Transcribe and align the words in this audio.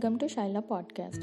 Welcome 0.00 0.18
to 0.18 0.24
Shaila 0.24 0.60
podcast 0.60 1.22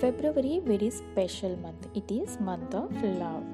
February 0.00 0.60
very 0.60 0.90
special 0.90 1.56
month 1.56 1.98
it 1.98 2.12
is 2.12 2.42
month 2.42 2.76
of 2.76 3.04
love 3.04 3.44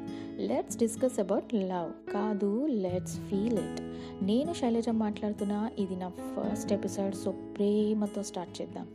let's 0.40 0.78
discuss 0.78 1.20
about 1.20 1.54
love 1.54 2.12
కాదు 2.12 2.66
let's 2.66 3.18
feel 3.18 3.58
it 3.58 3.80
నేను 4.24 4.52
శైలజ 4.52 4.88
మాట్లాడుతున్నా. 4.88 5.70
ఇది 5.78 5.96
నా 5.96 6.08
first 6.08 6.72
episode 6.72 7.14
so 7.14 7.30
ప్రేమతో 7.30 8.22
start 8.22 8.62
చేద్దాం. 8.62 8.86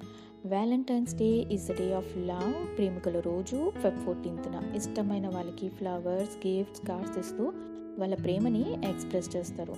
Valentine's 0.46 1.16
day 1.16 1.26
is 1.26 1.68
the 1.68 1.72
day 1.72 1.94
of 1.94 2.18
love 2.18 2.78
ప్రేమికుల 2.78 3.20
రోజు 3.20 3.70
Feb 3.70 4.00
ఫోర్టీన్త్న 4.00 4.74
ఇష్టమైన 4.76 5.28
వాళ్ళకి 5.28 5.70
ఫ్లవర్స్ 5.70 6.48
గిఫ్ట్స్ 6.48 6.88
కార్డ్స్ 6.88 7.18
ఇస్తూ 7.18 7.54
వాళ్ళ 7.98 8.16
ప్రేమని 8.16 8.90
ఎక్స్ప్రెస్ 8.90 9.36
చేస్తారు. 9.36 9.76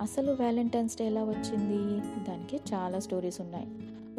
అసలు 0.00 0.32
వ్యాలంటైన్స్ 0.32 0.96
డే 0.96 1.06
ఎలా 1.06 1.24
వచ్చింది? 1.24 2.00
దానికి 2.00 2.56
చాలా 2.56 2.98
స్టోరీస్ 2.98 3.40
ఉన్నాయి. 3.40 3.66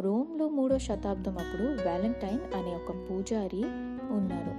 రోమ్లో 0.03 0.49
మూడో 0.49 0.77
శతాబ్దం 0.77 1.37
అప్పుడు 1.37 1.63
వ్యాలంటైన్ 1.63 2.39
అనే 2.55 2.71
ఒక 2.75 2.91
పూజారి 3.09 3.63
ఉన్నారు. 4.11 4.53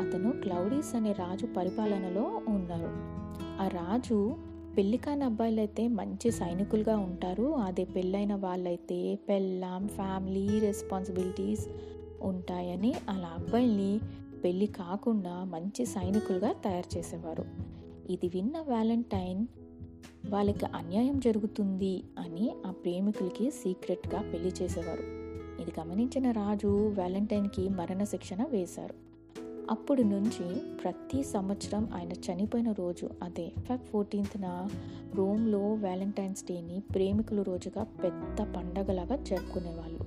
అతను 0.00 0.30
క్లౌడీస్ 0.32 0.94
అనే 0.94 1.12
రాజు 1.12 1.46
పరిపాలనలో 1.46 2.40
ఉన్నారు. 2.48 2.90
ఆ 3.62 3.68
రాజు 3.68 4.36
పెళ్ళి 4.76 4.96
కాని 4.96 5.24
అబ్బాయిలైతే 5.24 5.88
మంచి 5.88 6.30
సైనికులుగా 6.30 6.96
ఉంటారు. 6.98 7.54
అదే 7.54 7.84
పెళ్ళైన 7.84 8.34
వాళ్ళైతే 8.34 9.18
పెళ్ళాం 9.28 9.88
ఫ్యామిలీ 9.88 10.58
రెస్పాన్సిబిలిటీస్ 10.58 11.66
ఉంటాయని 12.22 12.94
అలా 13.08 13.28
అబ్బాయిల్ని 13.38 14.00
పెళ్ళి 14.44 14.66
కాకుండా 14.66 15.44
మంచి 15.44 15.86
సైనికులుగా 15.86 16.52
తయారు 16.52 16.98
చేసేవారు. 16.98 17.44
ఇది 18.10 18.28
విన్న 18.28 18.60
వ్యాలంటైన్ 18.60 19.46
వాళ్ళకి 20.28 20.66
అన్యాయం 20.66 21.20
జరుగుతుంది 21.20 22.02
అని 22.18 22.52
ఆ 22.66 22.70
ప్రేమికులకి 22.70 23.50
సీక్రెట్గా 23.50 24.22
పెళ్ళి 24.22 24.52
చేసేవారు. 24.62 25.24
ఇది 25.62 25.72
గమనించిన 25.80 26.30
రాజు 26.30 26.88
వ్యాలంటైన్కి 26.88 27.68
మరణశిక్షణ 27.68 28.44
వేశారు. 28.44 28.94
అప్పుడు 29.70 30.02
నుంచి 30.02 30.54
ప్రతి 30.82 31.22
సంవత్సరం 31.22 31.88
ఆయన 31.94 32.12
చనిపోయిన 32.12 32.72
రోజు 32.72 33.08
అదే 33.22 33.52
ఫెబ్ 33.68 33.80
ఫోర్టీన్త్న 33.80 34.68
రోమ్లో 35.14 35.72
వ్యాలంటైన్స్ 35.72 36.44
డేని 36.44 36.82
ప్రేమికుల 36.94 37.42
రోజుగా 37.42 37.84
పెద్ద 37.84 38.56
పండగలాగా 38.56 39.16
జరుపుకునేవాళ్ళు. 39.16 40.00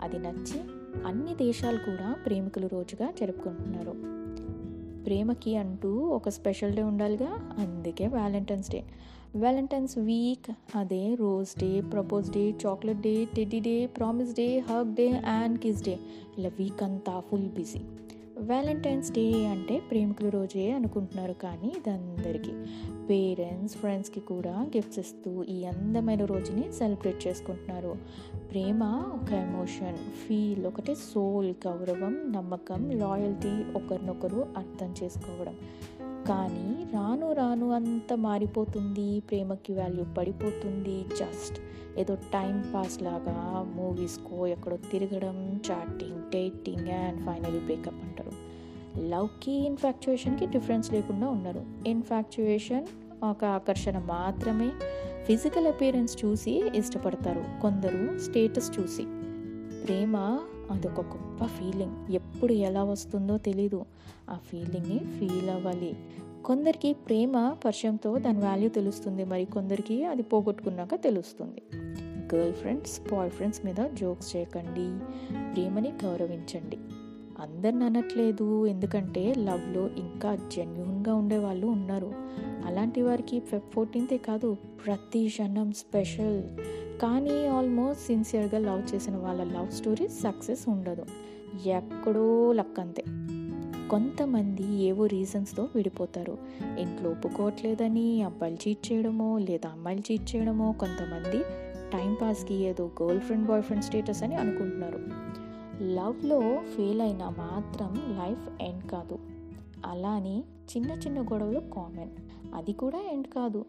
అది 0.00 0.18
నచ్చి 0.18 0.60
అన్ని 1.06 1.34
దేశాలు 1.34 1.76
కూడా 1.76 2.16
ప్రేమికుల 2.26 2.66
రోజుగా 2.66 3.10
జరుపుకుంటున్నారు. 3.20 4.19
ప్రేమకి 5.06 5.56
అంటూ 5.56 5.98
ఒక 5.98 6.28
స్పెషల్ 6.28 6.72
డే 6.72 6.82
ఉండాలిగా. 6.82 7.56
అందుకే 7.58 8.06
వ్యాలంటైన్స్ 8.06 8.70
డే. 8.70 8.84
వ్యాలంటైన్స్ 9.34 9.98
వీక్ 9.98 10.50
అదే 10.74 11.14
rose 11.14 11.58
day 11.58 11.80
propose 11.80 12.30
day 12.30 12.54
chocolate 12.66 13.00
day 13.00 13.24
teddy 13.24 13.60
day 13.60 13.86
promise 13.86 14.34
day 14.34 14.58
hug 14.58 14.94
day 14.94 15.08
and 15.10 15.58
kiss 15.58 15.82
day. 15.84 15.98
ఇలా 16.38 16.50
వీక్ 16.58 16.82
అంతా 16.82 17.20
ఫుల్ 17.20 17.48
బిజీ. 17.48 17.78
వ్యాలంటైన్స్ 18.40 19.12
డే 19.12 19.46
అంటే 19.46 19.82
ప్రేమికుల 19.90 20.28
రోజే 20.28 20.72
అనుకుంటున్నారు 20.72 21.32
కానీ 21.32 21.68
ఇది 21.68 21.90
అందరికీ. 21.90 22.52
పేరెంట్స్ 23.10 23.76
ఫ్రెండ్స్కి 23.76 24.20
కూడా 24.20 24.50
గిఫ్ట్స్ 24.50 24.98
ఇస్తూ 24.98 25.44
ఈ 25.44 25.64
అందమైన 25.64 26.24
రోజుని 26.24 26.72
సెలబ్రేట్ 26.72 27.26
చేసుకుంటున్నారు. 27.26 27.96
ప్రేమ 28.52 28.82
ఒక 29.22 29.32
ఎమోషన్ 29.32 29.96
ఫీల్ 29.96 30.66
ఒకటే 30.66 30.94
సోల్ 30.94 31.54
గౌరవం 31.66 32.32
నమ్మకం 32.32 32.90
లాయల్టీ 32.90 33.72
ఒకరినొకరు 33.78 34.46
అర్థం 34.56 34.94
చేసుకోవడం. 35.02 35.56
కానీ 36.28 36.84
రాను 36.94 37.32
రాను 37.32 37.70
అంత 37.70 38.12
మారిపోతుంది 38.14 39.20
ప్రేమకి 39.20 39.72
వాల్యూ 39.72 40.04
పడిపోతుంది 40.18 41.04
జస్ట్ 41.16 41.60
ఏదో 41.98 42.14
టైం 42.14 42.72
పాస్ 42.74 43.02
లాగా 43.02 43.66
మూవీస్కో 43.76 44.46
ఎక్కడో 44.46 44.76
తిరగడం 44.76 45.60
chatting 45.70 46.30
dating 46.32 46.88
and 46.88 47.26
finally 47.26 47.58
breakup 47.58 48.09
లవ్కి 48.98 49.52
ఇన్ఫాక్చుయేషన్కి 49.52 50.46
డిఫరెన్స్ 50.46 50.92
లేకుండా 50.92 51.28
ఉన్నారు 51.28 51.64
ఇన్ఫాక్చుయేషన్ 51.86 52.86
ఒక 53.24 53.44
ఆకర్షణ 53.44 53.98
మాత్రమే. 53.98 54.70
ఫిజికల్ 55.24 55.66
అపీరెన్స్ 55.66 56.24
చూసి 56.24 56.62
ఇష్టపడతారు. 56.74 57.44
కొందరు 57.62 58.18
స్టేటస్ 58.18 58.80
చూసి. 58.80 59.02
ప్రేమ 59.86 60.16
అదొక 60.70 61.00
గొప్ప 61.00 61.44
ఫీలింగ్ 61.44 62.12
ఎప్పుడు 62.12 62.52
ఎలా 62.52 62.84
వస్తుందో 62.84 63.38
తెలీదు. 63.38 63.84
ఆ 64.30 64.38
ఫీలింగ్ని 64.50 64.98
ఫీల్ 64.98 65.50
అవ్వాలి. 65.50 65.96
కొందరికి 66.44 66.92
ప్రేమ 66.92 67.56
పరిచయంతో 67.64 68.18
దాని 68.18 68.38
వాల్యూ 68.38 68.68
తెలుస్తుంది. 68.68 69.24
మరి 69.24 69.44
కొందరికి 69.44 70.04
అది 70.04 70.22
పోగొట్టుకున్నాక 70.22 70.94
తెలుస్తుంది. 70.94 71.62
గర్ల్ 72.34 72.52
ఫ్రెండ్స్ 72.52 73.00
బాయ్ 73.12 73.30
ఫ్రెండ్స్ 73.30 73.66
మీద 73.66 73.88
జోక్స్ 73.92 74.36
చేయకండి. 74.36 75.04
ప్రేమని 75.54 75.92
గౌరవించండి. 76.04 76.78
అందరిని 77.40 77.84
అనట్లేదు. 77.84 78.66
ఎందుకంటే 78.66 79.34
లవ్లో 79.38 79.88
ఇంకా 79.88 80.36
జెన్యున్గా 80.36 81.14
ఉండే 81.14 81.38
వాళ్ళు 81.38 81.66
ఉన్నారు. 81.66 82.12
అలాంటి 82.66 83.02
వారికి 83.02 83.40
ఫెబ్ 83.40 83.72
ఫోర్టీన్తే 83.74 84.18
కాదు 84.18 84.56
ప్రతి 84.86 85.28
క్షణం 85.28 85.72
స్పెషల్. 85.72 86.42
కానీ 87.02 87.46
ఆల్మోస్ట్ 87.46 88.06
సిన్సియర్గా 88.06 88.58
లవ్ 88.58 88.94
చేసిన 88.94 89.16
వాళ్ళ 89.16 89.44
లవ్ 89.44 89.70
స్టోరీ 89.70 90.08
సక్సెస్ 90.08 90.68
ఉండదు. 90.68 91.04
ఎక్కడో 91.66 92.52
లక్కంతే 92.52 93.04
కొంతమంది 93.90 94.82
ఏవో 94.82 95.06
రీజన్స్తో 95.06 95.68
విడిపోతారు. 95.74 96.38
ఇంట్లో 96.78 97.10
ఒప్పుకోవట్లేదని 97.10 98.22
అబ్బాయిలు 98.22 98.68
చీట్ 98.68 98.92
చేయడమో 98.92 99.38
లేదా 99.38 99.68
అమ్మాయిలు 99.68 100.12
చీట్ 100.12 100.36
చేయడమో 100.36 100.72
కొంతమంది 100.72 101.44
టైంపాస్కి 101.92 102.54
ఏదో 102.54 102.90
girl 103.02 103.20
friend 103.20 103.46
boy 103.46 103.62
friend 103.62 103.84
status 103.84 104.22
అని 104.22 104.34
అనుకుంటున్నారు. 104.34 105.00
లవ్లో 105.82 106.40
ఫెయిల్ 106.56 107.00
అయినా 107.00 107.30
మాత్రం 107.30 107.94
లైఫ్ 107.94 108.62
ఎండ్ 108.62 108.84
కాదు. 108.84 109.18
అలా 109.86 110.10
అని 110.10 110.44
చిన్న 110.76 110.90
చిన్న 110.90 111.22
గొడవలు 111.22 111.60
కామన్. 111.60 112.10
అది 112.54 112.72
కూడా 112.72 112.98
ఎండ్ 112.98 113.26
కాదు. 113.26 113.64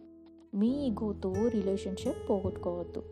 మీ 0.56 0.68
ఈగోతో 0.68 1.34
రిలేషన్షిప్ 1.48 2.30
పోగొట్టుకోవద్దు. 2.30 3.04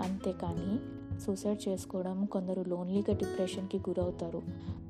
అంతేకాని 0.00 0.94
సూసైడ్ 1.20 1.68
చేసుకోవడం 1.68 2.24
కొందరు 2.24 2.64
లోన్లీగా 2.68 3.14
డిప్రెషన్కి 3.14 3.76
గురవుతారు. 3.76 4.42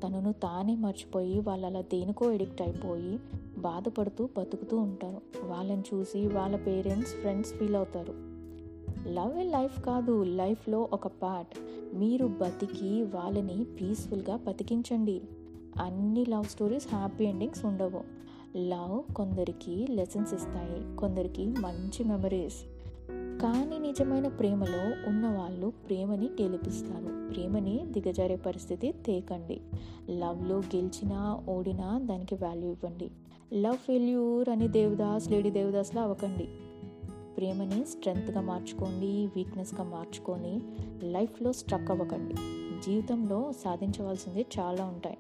తనను 0.05 0.33
తానే 0.33 0.75
మర్చిపోయి 0.75 1.41
వాళ్ళు 1.41 1.67
అలా 1.67 1.81
దేనికో 1.81 2.33
ఎడిక్ట్ 2.33 2.63
అయిపోయి 2.63 3.21
బాధపడుతూ 3.59 4.29
బతుకుతూ 4.39 4.79
ఉంటారు. 4.79 5.47
వాళ్ళని 5.47 5.83
చూసి 5.95 6.29
వాళ్ళ 6.29 6.57
పేరెంట్స్ 6.57 7.13
ఫ్రెండ్స్ 7.13 7.53
ఫీల్ 7.53 7.75
అవుతారు. 7.75 8.34
లవ్ 9.07 9.39
ఏ 9.39 9.43
లైఫ్ 9.43 9.83
కాదు 9.83 10.25
లైఫ్లో 10.25 10.89
ఒక 10.93 11.07
పార్ట్. 11.07 11.59
మీరు 11.97 12.27
బతికి 12.27 13.03
వాళ్ళని 13.03 13.65
పీస్ఫుల్గా 13.65 14.37
బతికించండి. 14.37 15.23
అన్ని 15.83 16.25
లవ్ 16.25 16.45
స్టోరీస్ 16.45 16.95
హ్యాపీ 16.95 17.25
ఎండింగ్స్ 17.25 17.65
ఉండవు. 17.65 18.01
లవ్ 18.57 19.15
కొందరికి 19.15 19.87
లెసన్స్ 19.91 20.35
ఇస్తాయి 20.35 20.97
కొందరికి 20.97 21.47
మంచి 21.47 22.05
మెమరీస్ 22.05 22.55
కానీ 23.43 23.79
నిజమైన 23.79 24.29
ప్రేమలో 24.29 25.09
ఉన్నవాళ్ళు 25.09 25.73
ప్రేమని 25.89 26.29
గెలిపిస్తారు. 26.43 27.33
ప్రేమని 27.35 27.85
దిగజారే 27.87 28.37
పరిస్థితి 28.37 28.95
తేకండి. 29.07 29.61
లవ్లో 30.11 30.57
గెలిచినా 30.59 31.41
ఓడినా 31.49 31.99
దానికి 31.99 32.35
వాల్యూ 32.35 32.71
ఇవ్వండి. 32.71 33.11
లవ్ 33.61 33.77
ఫెయిల్యూర్ 33.77 34.49
అని 34.49 34.69
దేవదాస్ 34.69 35.31
లేడీ 35.31 35.51
దేవదాస్లా 35.51 36.03
అవ్వకండి. 36.03 36.49
ప్రేమని 37.37 37.85
స్ట్రెంగ్త్గా 37.85 38.41
మార్చుకోండి 38.41 39.29
వీక్నెస్గా 39.37 39.85
మార్చుకొని 39.85 40.61
లైఫ్లో 41.03 41.53
స్ట్రక్ 41.53 41.91
అవ్వకండి. 41.91 42.35
జీవితంలో 42.87 43.53
సాధించవలసింది 43.65 44.47
చాలా 44.59 44.85
ఉంటాయి. 44.85 45.17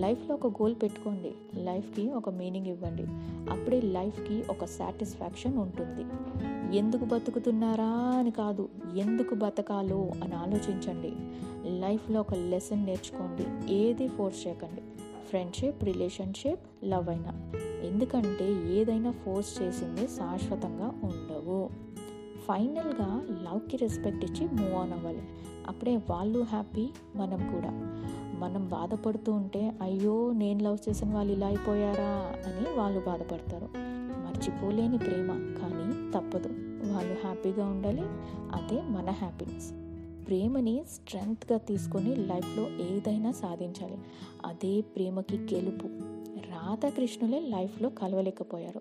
లైఫ్లో 0.00 0.34
ఒక 0.34 0.62
గోల్ 0.62 0.74
పెట్టుకోండి. 0.82 1.62
లైఫ్కి 1.62 2.10
ఒక 2.10 2.28
మీనింగ్ 2.28 2.66
ఇవ్వండి. 2.66 3.06
అప్పుడే 3.52 3.80
లైఫ్కి 3.80 4.44
ఒక 4.50 4.64
సాటిస్ఫాక్షన్ 4.64 5.58
ఉంటుంది. 5.58 6.04
ఎందుకు 6.76 7.04
బతుకుతున్నారా 7.04 7.90
అని 7.90 8.30
కాదు 8.30 8.68
ఎందుకు 8.96 9.34
బతకాలో 9.34 10.10
అని 10.22 10.34
ఆలోచించండి. 10.34 11.12
లైఫ్లో 11.80 12.20
ఒక 12.20 12.34
లెసన్ 12.34 12.84
నేర్చుకోండి. 12.84 13.74
ఏది 13.74 14.08
ఫోర్స్ 14.08 14.46
చేయకండి. 14.46 14.82
ఫ్రెండ్షిప్ 15.34 15.84
రిలేషన్షిప్ 15.84 16.84
లవ్ 16.84 17.08
అయినా. 17.08 17.50
ఎందుకంటే 17.84 18.74
ఏదైనా 18.74 19.10
ఫోర్స్ 19.10 19.62
చేసింది 19.62 20.08
శాశ్వతంగా 20.08 20.86
ఉండవు. 20.86 21.70
ఫైనల్గా 22.48 23.26
లవ్కి 23.42 23.76
రెస్పెక్ట్ 23.76 24.24
ఇచ్చి 24.24 24.48
మూవ్ 24.48 24.74
ఆన్ 24.74 24.92
అవ్వాలి. 24.92 25.22
అప్పుడే 25.66 25.96
వాళ్ళు 25.96 26.42
హ్యాపీ 26.42 26.88
మనం 27.16 27.38
కూడా. 27.38 27.70
మనం 28.38 28.68
బాధపడుతూ 28.68 29.32
ఉంటే 29.32 29.72
అయ్యో 29.82 30.32
నేను 30.32 30.64
లవ్ 30.64 30.78
చేసిన 30.88 31.14
వాళ్ళు 31.14 31.32
ఇలా 31.32 31.46
అయిపోయారా? 31.46 32.34
అని 32.46 32.78
వాళ్ళు 32.78 33.00
బాధపడతారు. 33.00 33.68
మర్చిపోలేని 34.26 34.98
ప్రేమ 34.98 35.56
కానీ 35.60 36.10
తప్పదు. 36.18 36.48
వాళ్ళు 36.92 37.12
హ్యాపీగా 37.12 37.66
ఉండాలి 37.66 38.02
అదే 38.54 38.82
మన 38.82 39.10
హ్యాపీనెస్ 39.10 39.72
ప్రేమని 40.26 40.82
స్ట్రెంగ్త్గా 40.90 41.58
తీసుకొని 41.58 42.16
లైఫ్లో 42.16 42.68
ఏదైనా 42.68 43.32
సాధించాలి. 43.32 43.98
అదే 44.46 44.80
ప్రేమకి 44.80 45.36
గెలుపు. 45.38 45.86
రాధాకృష్ణులే 46.50 47.40
లైఫ్లో 47.40 47.88
కలవలేకపోయారు. 47.88 48.80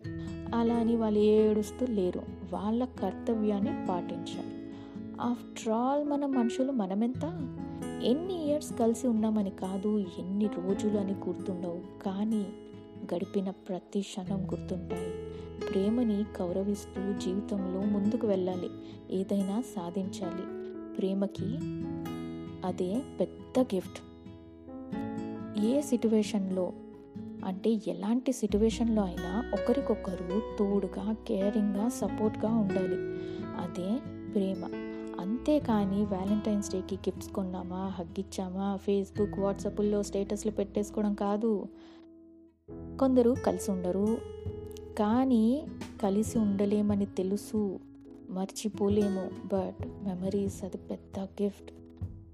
అలా 0.55 0.75
అని 0.75 0.95
వాళ్ళు 0.95 1.19
ఏడుస్తూ 1.19 1.85
లేరు. 1.85 2.21
వాళ్ళ 2.53 2.85
కర్తవ్యాన్ని 2.85 3.87
పాటించారు 3.87 4.63
ఆఫ్టర్ 5.21 5.73
ఆల్ 5.73 6.05
మన 6.05 6.25
మనుషులు 6.25 6.71
మనమెంత? 6.71 7.25
ఎన్ని 8.03 8.47
ఇయర్స్ 8.47 8.73
కలిసి 8.73 9.07
ఉన్నామని 9.07 9.49
కాదు 9.49 9.99
ఎన్ని 9.99 10.45
రోజులు 10.45 10.97
అని 10.97 11.13
గుర్తుండవు. 11.13 12.03
కానీ 12.03 12.45
గడిపిన 13.15 13.49
ప్రతి 13.49 14.01
క్షణం 14.01 14.43
గుర్తుంటాయి. 14.43 15.11
ప్రేమని 15.71 16.15
గౌరవిస్తూ 16.15 17.19
జీవితంలో 17.19 17.79
ముందుకు 17.79 18.27
వెళ్ళాలి. 18.27 18.69
ఏదైనా 19.11 19.61
సాధించాలి. 19.61 20.62
ప్రేమకి 20.97 21.59
అదే 22.67 23.01
పెద్ద 23.19 23.59
గిఫ్ట్. 23.59 24.01
ఏ 25.65 25.81
సిట్యువేషన్లో 25.81 26.73
అంటే 27.45 27.81
ఎలాంటి 27.87 28.31
సిట్యువేషన్లో 28.31 29.03
అయినా 29.03 29.51
ఒకరికొకరు 29.53 30.41
తోడుగా 30.59 31.15
కేరింగ్గా 31.27 31.89
సపోర్ట్గా 31.89 32.55
ఉండాలి. 32.55 32.95
అదే 33.61 33.99
ప్రేమ. 34.33 34.65
అంతేకాని 35.19 36.05
వ్యాలంటైన్స్ 36.05 36.71
డేకి 36.71 36.95
గిఫ్ట్స్ 36.95 37.29
కొన్నామా? 37.29 37.87
హగ్ 37.87 38.19
ఇచ్చామా? 38.19 38.77
ఫేస్బుక్ 38.77 39.39
వాట్సాప్లో 39.39 40.03
స్టేటస్లు 40.03 40.51
పెట్టేసుకోవడం 40.51 41.13
కాదు. 41.13 41.65
కొందరు 42.71 43.35
కలిసి 43.45 43.71
ఉండరు. 43.71 44.17
కానీ 44.99 45.67
కలిసి 46.01 46.39
ఉండలేమని 46.39 47.05
తెలుసు. 47.05 47.79
మర్చిపోలేము. 48.29 49.29
బట్ 49.53 49.87
మెమరీస్ 50.03 50.63
అది 50.63 50.77
పెద్ద 50.77 51.19
గిఫ్ట్. 51.19 51.71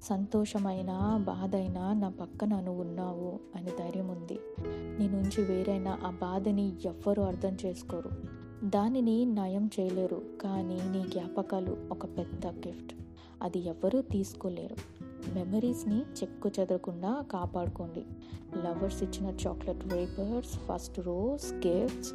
సంతోషమైన 0.03 1.23
బాధైనా 1.27 1.93
నా 1.93 2.09
పక్కన 2.09 2.59
నువ్వు 2.59 2.81
ఉన్నావు 2.81 3.39
అని 3.55 3.71
ధైర్యం 3.79 4.07
ఉంది. 4.07 4.39
నీ 4.99 5.07
నుంచి 5.07 5.43
వేరైనా 5.43 5.99
ఆ 6.03 6.11
బాధని 6.11 6.73
ఎవ్వరూ 6.85 7.23
అర్థం 7.23 7.57
చేసుకోరు. 7.65 8.09
దానిని 8.63 9.25
నయం 9.25 9.69
చేయలేరు. 9.79 10.21
కానీ 10.41 10.75
నీ 10.75 11.03
జ్ఞాపకాలు 11.09 11.77
ఒక 11.91 12.05
పెద్ద 12.05 12.47
గిఫ్ట్. 12.47 12.93
అది 13.41 13.59
ఎవ్వరూ 13.59 14.01
తీసుకోలేరు. 14.01 14.75
మెమరీస్ని 15.33 16.01
చెక్కు 16.01 16.51
చెదరకుండా 16.59 17.25
కాపాడుకోండి. 17.31 18.05
లవర్స్ 18.57 19.03
ఇచ్చిన 19.03 19.25
chocolate 19.47 19.93
wafers 19.93 20.59
first 20.59 20.99
rose 20.99 21.67
gifts 21.67 22.13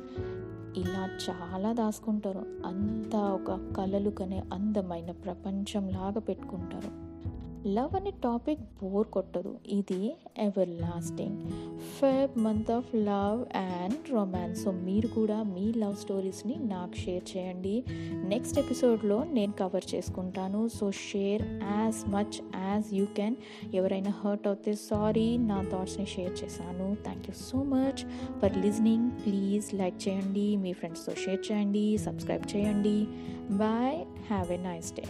ఇలా 0.76 1.10
చాలా 1.30 1.72
దాచుకుంటారు. 1.72 2.42
అంతా 2.66 3.18
ఒక 3.18 3.74
కలలు 3.76 4.10
కనే 4.10 4.42
అందమైన 4.52 5.10
ప్రపంచంలాగా 5.10 6.20
పెట్టుకుంటారు. 6.20 7.13
లవ్ 7.66 7.96
అనే 7.96 8.10
టాపిక్ 8.10 8.60
బోర్ 8.60 9.06
కొట్టదు. 9.06 9.58
ఇది 9.68 10.16
everlasting 10.68 11.38
Feb 11.80 12.40
month 12.40 12.70
of 12.70 12.94
love 12.94 13.56
and 13.56 14.12
romance 14.12 14.64
so 14.64 14.70
మీరు 14.70 15.06
కూడా 15.06 15.42
మీ 15.42 15.72
లవ్ 15.72 15.96
స్టోరీస్ని 15.96 16.56
నాకు 16.56 16.96
షేర్ 16.96 17.36
చేయండి. 17.36 17.84
నెక్స్ట్ 18.12 18.58
ఎపిసోడ్లో 18.58 19.24
నేను 19.24 19.52
కవర్ 19.52 19.94
చేసుకుంటాను. 19.94 20.68
So 20.68 20.90
share 20.90 21.42
as 21.42 22.10
much 22.10 22.36
as 22.56 22.94
you 22.94 23.06
can 23.16 23.36
ఎవరైనా 23.74 24.10
హర్ట్ 24.10 24.46
అవుతే 24.46 24.74
సారీ 24.74 25.36
నా 25.36 25.68
థాట్స్ని 25.72 26.06
షేర్ 26.06 26.44
చేశాను. 26.44 26.96
Thank 27.04 27.26
you 27.30 27.34
so 27.34 27.62
much 27.62 28.02
for 28.40 28.56
listening 28.56 29.10
please 29.10 29.74
like 29.74 30.08
చేయండి. 30.08 30.56
మీ 30.56 30.72
ఫ్రెండ్స్తో 30.72 31.14
షేర్ 31.14 31.52
చేయండి. 31.52 31.98
సబ్స్క్రైబ్ 31.98 32.56
చేయండి. 32.56 33.06
Bye 33.56 33.96
have 34.30 34.52
a 34.52 34.56
nice 34.56 34.92
day 34.94 35.02